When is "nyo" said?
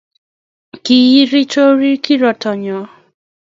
2.63-2.79